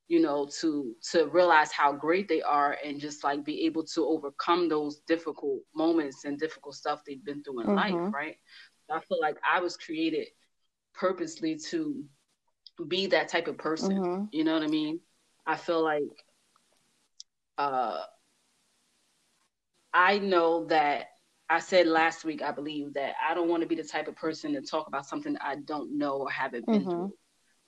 [0.08, 4.06] you know to to realize how great they are and just like be able to
[4.06, 7.94] overcome those difficult moments and difficult stuff they've been through in mm-hmm.
[7.94, 8.36] life right
[8.90, 10.28] I feel like I was created
[10.94, 12.04] purposely to
[12.86, 13.92] be that type of person.
[13.92, 14.24] Mm-hmm.
[14.32, 15.00] You know what I mean?
[15.46, 16.02] I feel like
[17.58, 18.02] uh,
[19.94, 21.06] I know that
[21.48, 24.16] I said last week, I believe that I don't want to be the type of
[24.16, 26.90] person to talk about something I don't know or haven't been mm-hmm.
[26.90, 27.14] through,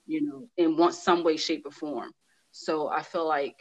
[0.06, 2.10] you know, in one some way, shape, or form.
[2.50, 3.54] So I feel like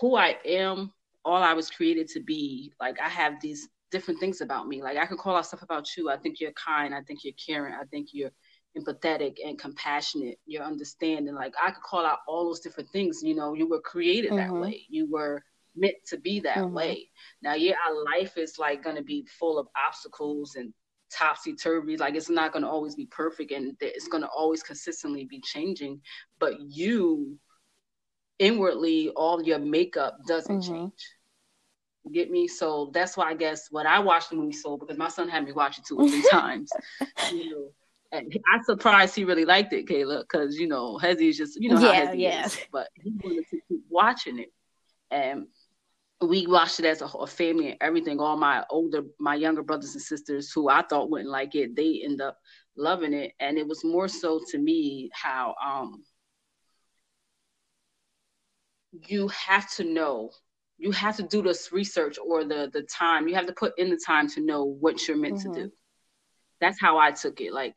[0.00, 0.92] who I am,
[1.24, 4.82] all I was created to be, like I have these different things about me.
[4.82, 6.10] Like I could call out stuff about you.
[6.10, 6.94] I think you're kind.
[6.94, 7.74] I think you're caring.
[7.74, 8.32] I think you're
[8.76, 10.38] empathetic and compassionate.
[10.46, 11.34] You're understanding.
[11.34, 13.20] Like I could call out all those different things.
[13.22, 14.54] You know, you were created mm-hmm.
[14.54, 14.86] that way.
[14.88, 15.42] You were
[15.76, 16.74] meant to be that mm-hmm.
[16.74, 17.10] way.
[17.42, 20.72] Now, yeah, our life is like going to be full of obstacles and
[21.12, 21.96] topsy turvy.
[21.96, 25.40] Like it's not going to always be perfect, and it's going to always consistently be
[25.40, 26.00] changing.
[26.38, 27.38] But you,
[28.38, 30.72] inwardly, all your makeup doesn't mm-hmm.
[30.72, 31.04] change
[32.12, 32.48] Get me?
[32.48, 35.44] So that's why I guess when I watched the movie Soul, because my son had
[35.44, 36.70] me watch it two or three times,
[37.32, 37.68] you know,
[38.12, 41.68] and I'm surprised he really liked it, Kayla, because you know Hezzy is just you
[41.68, 42.46] know how yeah, Hezzy yeah.
[42.46, 44.52] is, but he wanted to keep watching it,
[45.10, 45.46] and
[46.20, 48.18] we watched it as a, a, family and everything.
[48.18, 52.02] All my older, my younger brothers and sisters who I thought wouldn't like it, they
[52.04, 52.38] end up
[52.76, 56.02] loving it, and it was more so to me how um
[59.06, 60.30] you have to know
[60.78, 63.90] you have to do this research or the the time you have to put in
[63.90, 65.52] the time to know what you're meant mm-hmm.
[65.52, 65.72] to do
[66.60, 67.74] that's how i took it like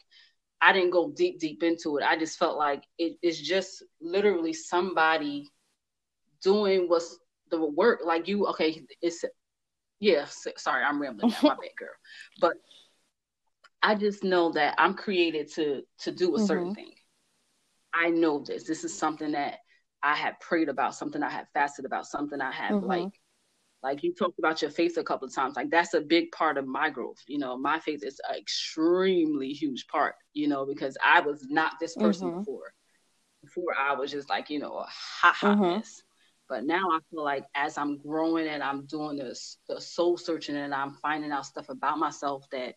[0.62, 4.54] i didn't go deep deep into it i just felt like it is just literally
[4.54, 5.50] somebody
[6.42, 7.20] doing what's
[7.52, 9.24] the work like you okay it's
[10.00, 10.26] yeah
[10.58, 11.90] sorry i'm rambling now my bad girl
[12.40, 12.54] but
[13.84, 16.74] i just know that i'm created to to do a certain mm-hmm.
[16.74, 16.94] thing
[17.94, 19.60] i know this this is something that
[20.04, 22.88] I had prayed about, something I had fasted about, something I had mm-hmm.
[22.88, 23.22] like
[23.84, 26.58] like you talked about your faith a couple of times like that's a big part
[26.58, 30.96] of my growth you know my faith is an extremely huge part you know because
[31.04, 32.40] i was not this person mm-hmm.
[32.40, 32.74] before
[33.44, 35.78] before i was just like you know a hot hot mm-hmm.
[35.78, 36.04] mess
[36.52, 40.58] but now i feel like as i'm growing and i'm doing this the soul searching
[40.58, 42.76] and i'm finding out stuff about myself that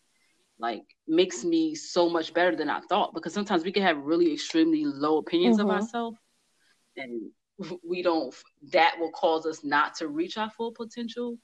[0.59, 4.31] like makes me so much better than i thought because sometimes we can have really
[4.33, 5.69] extremely low opinions mm-hmm.
[5.69, 6.17] of ourselves
[6.95, 7.29] and
[7.87, 8.33] we don't
[8.71, 11.37] that will cause us not to reach our full potential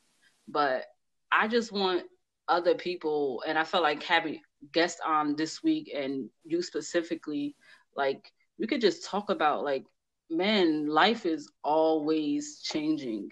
[0.47, 0.85] but
[1.33, 2.03] i just want
[2.47, 4.39] other people and i felt like having
[4.71, 7.55] guests on this week and you specifically
[7.97, 9.83] like we could just talk about like
[10.31, 13.31] man life is always changing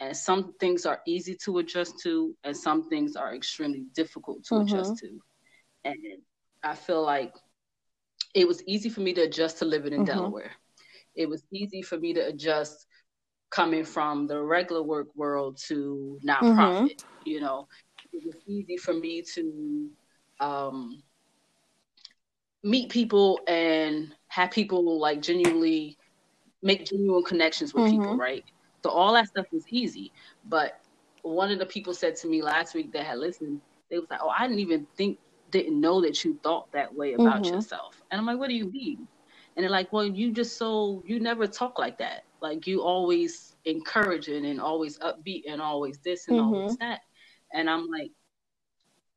[0.00, 4.54] and some things are easy to adjust to and some things are extremely difficult to
[4.54, 4.74] mm-hmm.
[4.74, 5.20] adjust to
[5.84, 5.96] and
[6.64, 7.34] i feel like
[8.34, 10.16] it was easy for me to adjust to living in mm-hmm.
[10.16, 10.52] delaware
[11.14, 12.86] it was easy for me to adjust
[13.52, 16.56] coming from the regular work world to nonprofit.
[16.56, 17.28] Mm-hmm.
[17.28, 17.68] You know,
[18.12, 19.90] it was easy for me to
[20.40, 21.02] um,
[22.64, 25.98] meet people and have people like genuinely
[26.62, 28.00] make genuine connections with mm-hmm.
[28.00, 28.44] people, right?
[28.82, 30.12] So all that stuff was easy.
[30.48, 30.80] But
[31.22, 34.20] one of the people said to me last week that had listened, they was like,
[34.22, 35.18] "Oh, I didn't even think,
[35.50, 37.54] didn't know that you thought that way about mm-hmm.
[37.54, 39.06] yourself." And I'm like, "What do you mean?"
[39.56, 42.24] And they're like, well, you just so you never talk like that.
[42.40, 46.54] Like you always encouraging and always upbeat and always this and mm-hmm.
[46.54, 47.00] always that.
[47.52, 48.10] And I'm like,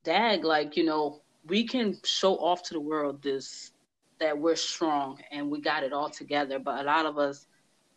[0.03, 3.71] dag, like, you know, we can show off to the world this
[4.19, 7.47] that we're strong and we got it all together, but a lot of us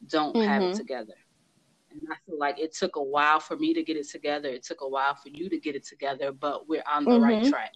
[0.08, 0.48] don't mm-hmm.
[0.48, 0.78] have it mm-hmm.
[0.78, 1.14] together.
[1.90, 4.48] And I feel like it took a while for me to get it together.
[4.48, 7.22] It took a while for you to get it together, but we're on the mm-hmm.
[7.22, 7.74] right track.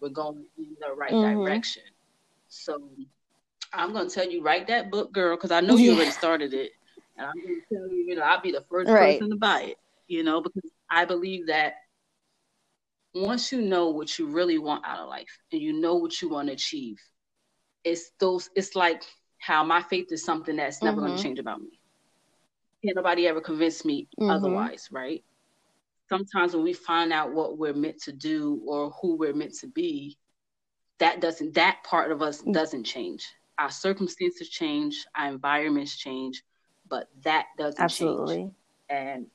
[0.00, 1.44] We're going in the right mm-hmm.
[1.44, 1.82] direction.
[2.48, 2.82] So
[3.72, 6.54] I'm going to tell you, write that book, girl, because I know you already started
[6.54, 6.72] it.
[7.16, 9.18] And I'm going to tell you, you know, I'll be the first right.
[9.18, 9.76] person to buy it,
[10.08, 11.74] you know, because I believe that
[13.14, 16.28] once you know what you really want out of life and you know what you
[16.28, 16.98] want to achieve,
[17.84, 19.02] it's those, it's like
[19.38, 21.06] how my faith is something that's never mm-hmm.
[21.06, 21.80] going to change about me.
[22.84, 24.30] Can't nobody ever convince me mm-hmm.
[24.30, 25.24] otherwise, right?
[26.08, 29.66] Sometimes when we find out what we're meant to do or who we're meant to
[29.66, 30.18] be,
[30.98, 32.52] that doesn't, that part of us mm.
[32.52, 33.26] doesn't change.
[33.58, 36.42] Our circumstances change, our environments change,
[36.88, 38.36] but that doesn't Absolutely.
[38.36, 38.52] change.
[38.90, 39.26] And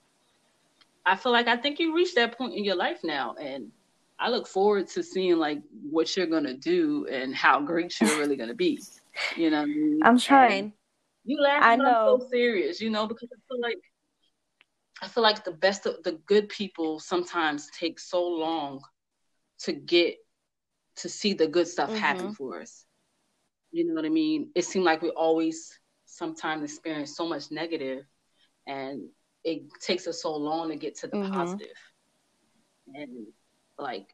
[1.06, 3.72] I feel like I think you reached that point in your life now, and
[4.20, 8.36] I look forward to seeing like what you're gonna do and how great you're really
[8.36, 8.82] gonna be.
[9.36, 10.00] You know, I mean?
[10.04, 10.64] I'm trying.
[10.66, 10.74] And
[11.26, 12.14] you laugh, I know.
[12.16, 12.82] I'm so serious.
[12.82, 13.80] You know, because I feel like
[15.02, 18.82] I feel like the best of the good people sometimes take so long
[19.60, 20.18] to get
[20.98, 22.00] to see the good stuff mm-hmm.
[22.00, 22.86] happen for us.
[23.72, 24.50] You know what I mean?
[24.56, 28.06] It seemed like we always sometimes experience so much negative
[28.66, 29.08] and
[29.44, 31.34] it takes us so long to get to the mm-hmm.
[31.34, 31.68] positive.
[32.94, 33.28] And
[33.78, 34.14] like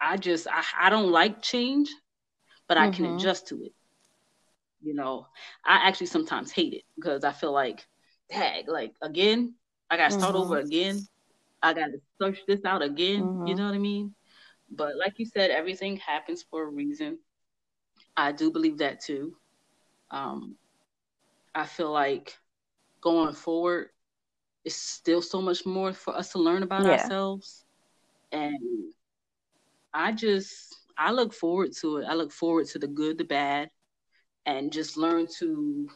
[0.00, 1.90] I just I, I don't like change,
[2.68, 2.88] but mm-hmm.
[2.88, 3.16] I can mm-hmm.
[3.16, 3.72] adjust to it.
[4.82, 5.26] You know,
[5.64, 7.86] I actually sometimes hate it because I feel like,
[8.30, 9.54] tag, like again,
[9.90, 10.42] I gotta start mm-hmm.
[10.42, 11.00] over again.
[11.62, 13.16] I gotta search this out again.
[13.16, 13.56] You mm-hmm.
[13.56, 14.14] know what I mean?
[14.70, 17.18] But like you said, everything happens for a reason.
[18.16, 19.36] I do believe that too.
[20.10, 20.56] Um,
[21.54, 22.36] I feel like
[23.00, 23.88] going forward,
[24.64, 26.92] it's still so much more for us to learn about yeah.
[26.92, 27.63] ourselves.
[28.34, 28.92] And
[29.94, 32.06] I just I look forward to it.
[32.08, 33.70] I look forward to the good, the bad,
[34.44, 35.88] and just learn to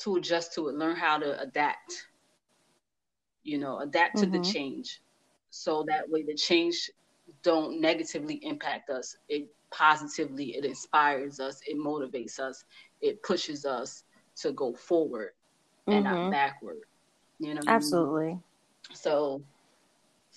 [0.00, 2.06] to adjust to it, learn how to adapt.
[3.42, 4.26] You know, adapt mm-hmm.
[4.26, 4.52] to the mm-hmm.
[4.52, 5.00] change.
[5.50, 6.90] So that way the change
[7.42, 9.16] don't negatively impact us.
[9.28, 12.64] It positively it inspires us, it motivates us,
[13.00, 14.04] it pushes us
[14.36, 15.30] to go forward
[15.86, 15.92] mm-hmm.
[15.92, 16.30] and not mm-hmm.
[16.30, 16.80] backward.
[17.38, 18.38] You know, absolutely.
[18.92, 19.42] So,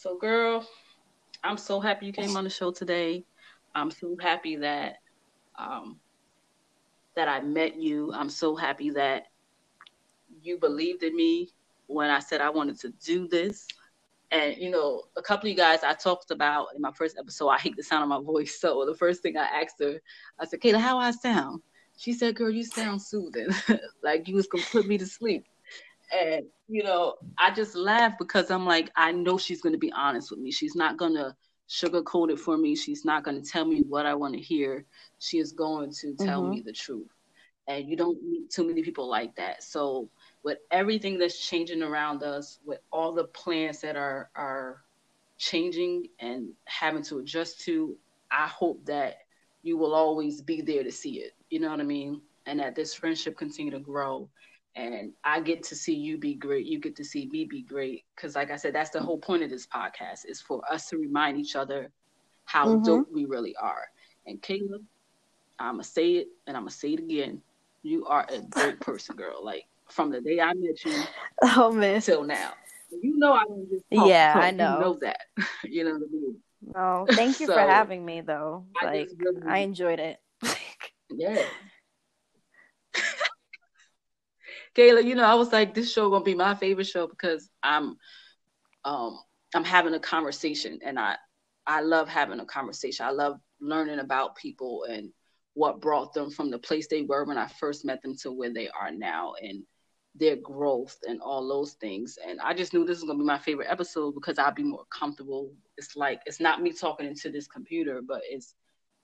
[0.01, 0.67] so girl,
[1.43, 3.23] I'm so happy you came on the show today.
[3.75, 4.95] I'm so happy that
[5.59, 5.99] um,
[7.15, 8.11] that I met you.
[8.11, 9.27] I'm so happy that
[10.41, 11.49] you believed in me
[11.85, 13.67] when I said I wanted to do this.
[14.31, 17.49] And you know, a couple of you guys I talked about in my first episode.
[17.49, 19.99] I hate the sound of my voice, so the first thing I asked her,
[20.39, 21.61] I said, "Kayla, how I sound?"
[21.95, 23.49] She said, "Girl, you sound soothing,
[24.03, 25.45] like you was gonna put me to sleep."
[26.11, 29.91] And, you know, I just laugh because I'm like, I know she's going to be
[29.93, 30.51] honest with me.
[30.51, 31.35] She's not going to
[31.69, 32.75] sugarcoat it for me.
[32.75, 34.85] She's not going to tell me what I want to hear.
[35.19, 36.51] She is going to tell mm-hmm.
[36.51, 37.07] me the truth.
[37.67, 39.63] And you don't meet too many people like that.
[39.63, 40.09] So,
[40.43, 44.81] with everything that's changing around us, with all the plans that are are
[45.37, 47.95] changing and having to adjust to,
[48.31, 49.19] I hope that
[49.63, 51.33] you will always be there to see it.
[51.49, 52.21] You know what I mean?
[52.47, 54.27] And that this friendship continue to grow
[54.75, 56.65] and I get to see you be great.
[56.65, 58.05] You get to see me be great.
[58.15, 60.97] Because, like I said, that's the whole point of this podcast is for us to
[60.97, 61.91] remind each other
[62.45, 62.83] how mm-hmm.
[62.83, 63.83] dope we really are.
[64.25, 64.81] And Kayla,
[65.59, 67.41] I'm gonna say it, and I'm gonna say it again.
[67.83, 69.43] You are a great person, girl.
[69.43, 71.03] Like from the day I met you,
[71.43, 72.53] oh man, till now.
[73.01, 74.43] You know I don't just talk, yeah, talk.
[74.43, 74.75] I know.
[74.75, 75.21] You know that.
[75.63, 76.35] you know what I mean.
[76.75, 78.65] Oh, thank you so, for having me, though.
[78.83, 80.19] Like I, really, I enjoyed it.
[81.09, 81.43] yeah.
[84.75, 87.97] Kayla, you know, I was like, this show gonna be my favorite show because I'm
[88.85, 89.19] um
[89.53, 91.15] I'm having a conversation and I
[91.67, 93.05] I love having a conversation.
[93.05, 95.11] I love learning about people and
[95.53, 98.53] what brought them from the place they were when I first met them to where
[98.53, 99.63] they are now and
[100.15, 102.17] their growth and all those things.
[102.25, 104.85] And I just knew this was gonna be my favorite episode because I'd be more
[104.89, 105.51] comfortable.
[105.77, 108.55] It's like it's not me talking into this computer, but it's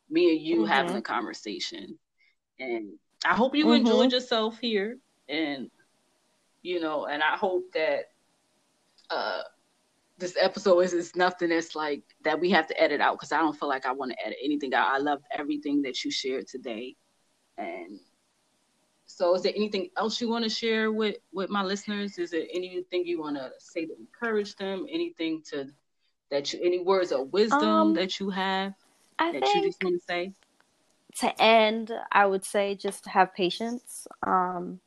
[0.09, 0.71] me and you mm-hmm.
[0.71, 1.99] having a conversation.
[2.57, 2.93] And
[3.25, 3.85] I hope you mm-hmm.
[3.85, 4.97] enjoyed yourself here
[5.29, 5.69] and
[6.61, 8.11] you know, and I hope that
[9.09, 9.41] uh
[10.17, 13.37] this episode is, is nothing that's like that we have to edit out because I
[13.37, 14.89] don't feel like I want to edit anything out.
[14.89, 16.95] I loved everything that you shared today.
[17.57, 17.99] And
[19.05, 22.17] so is there anything else you want to share with with my listeners?
[22.17, 24.85] Is there anything you want to say to encourage them?
[24.89, 25.67] Anything to
[26.29, 28.73] that you any words of wisdom um, that you have
[29.19, 30.33] I that think, you just want to say?
[31.19, 34.07] to end, I would say just have patience.
[34.25, 34.79] Um,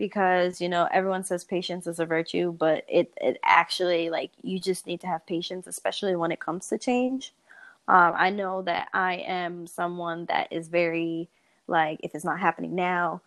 [0.00, 4.58] because you know everyone says patience is a virtue, but it it actually like you
[4.58, 7.34] just need to have patience, especially when it comes to change.
[7.86, 11.28] Um, I know that I am someone that is very
[11.68, 13.20] like if it's not happening now,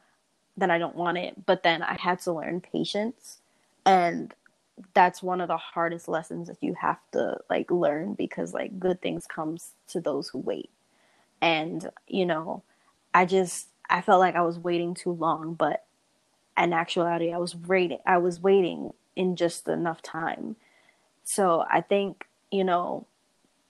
[0.57, 1.45] then I don't want it.
[1.45, 3.37] But then I had to learn patience,
[3.85, 4.33] and
[4.95, 8.99] that's one of the hardest lessons that you have to like learn because like good
[8.99, 10.71] things comes to those who wait.
[11.39, 12.63] And you know,
[13.13, 15.85] I just I felt like I was waiting too long, but
[16.57, 20.55] in actuality i was waiting i was waiting in just enough time.
[21.23, 23.05] So i think you know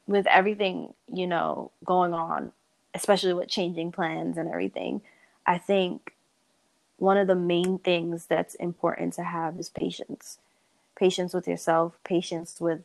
[0.07, 2.51] with everything you know going on
[2.93, 5.01] especially with changing plans and everything
[5.45, 6.13] i think
[6.97, 10.39] one of the main things that's important to have is patience.
[10.95, 12.81] Patience with yourself patience with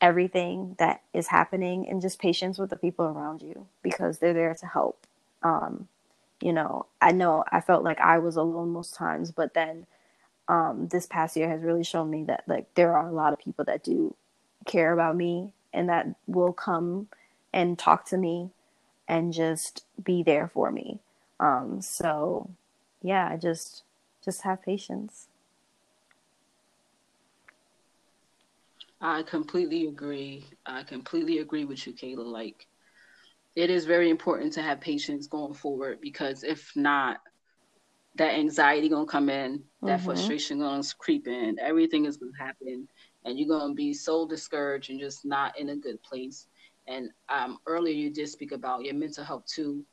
[0.00, 4.54] everything that is happening and just patience with the people around you because they're there
[4.54, 5.06] to help.
[5.42, 5.88] Um,
[6.40, 9.86] you know, I know I felt like I was alone most times, but then
[10.48, 13.38] um, this past year has really shown me that like there are a lot of
[13.38, 14.14] people that do
[14.66, 17.08] care about me and that will come
[17.52, 18.50] and talk to me
[19.06, 20.98] and just be there for me.
[21.38, 22.50] Um, so
[23.02, 23.84] yeah, just
[24.24, 25.28] just have patience.
[29.00, 30.44] I completely agree.
[30.66, 32.24] I completely agree with you, Kayla.
[32.24, 32.66] Like
[33.56, 37.18] it is very important to have patience going forward because if not,
[38.16, 40.06] that anxiety gonna come in, that mm-hmm.
[40.06, 42.88] frustration gonna creep in, everything is gonna happen,
[43.24, 46.46] and you're gonna be so discouraged and just not in a good place.
[46.86, 49.84] And um, earlier you did speak about your mental health too,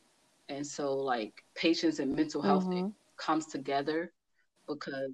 [0.50, 2.90] and so like patience and mental health mm-hmm.
[3.18, 4.12] comes together
[4.68, 5.12] because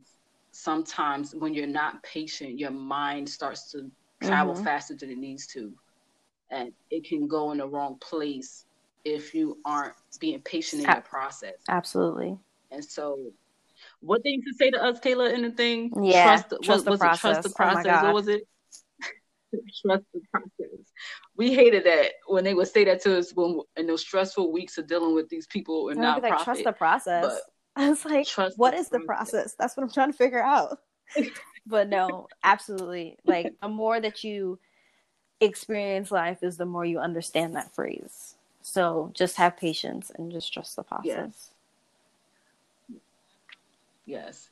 [0.52, 3.92] sometimes when you're not patient, your mind starts to
[4.22, 4.64] travel mm-hmm.
[4.64, 5.74] faster than it needs to
[6.54, 8.66] and it can go in the wrong place
[9.04, 11.56] if you aren't being patient in your process.
[11.68, 12.38] Absolutely.
[12.72, 13.20] And so,
[14.00, 15.92] what used to say to us, Kayla, in the thing?
[16.02, 17.20] Yeah, trust, the, trust was, the process.
[17.22, 18.00] trust the process.
[18.02, 18.48] Oh what was it?
[19.86, 20.88] trust the process.
[21.36, 24.78] We hated that when they would say that to us when in those stressful weeks
[24.78, 27.40] of dealing with these people and not like, trust the process.
[27.76, 28.90] I was like, what the is process.
[28.90, 29.56] the process?
[29.58, 30.78] That's what I'm trying to figure out.
[31.66, 33.18] but no, absolutely.
[33.26, 34.60] Like the more that you
[35.44, 38.36] experience life is the more you understand that phrase.
[38.62, 41.52] So just have patience and just trust the process.
[42.88, 43.00] Yes.
[44.06, 44.50] yes.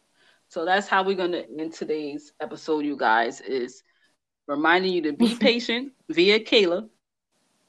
[0.50, 3.84] So that's how we're going to end today's episode, you guys, is
[4.48, 6.90] reminding you to be patient via Kayla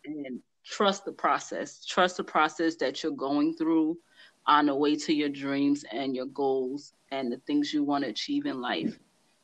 [0.05, 1.85] and trust the process.
[1.85, 3.99] Trust the process that you're going through
[4.47, 8.11] on the way to your dreams and your goals and the things you want to
[8.11, 8.99] achieve in life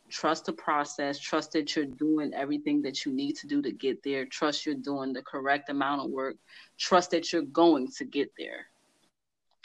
[0.09, 1.19] trust the process.
[1.19, 4.27] Trust that you're doing everything that you need to do to get there.
[4.27, 6.37] Trust you're doing the correct amount of work.
[6.79, 8.67] Trust that you're going to get there.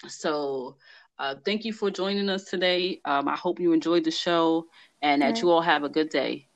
[0.08, 0.78] So
[1.20, 3.00] uh, thank you for joining us today.
[3.06, 4.66] Um, i hope you enjoyed the show
[5.02, 6.48] and that you all have a good day.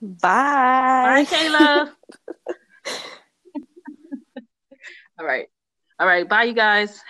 [0.00, 0.18] Bye.
[0.22, 1.92] Bye kayla.
[5.18, 5.48] All right.
[5.98, 6.28] All right.
[6.28, 7.02] Bye you guys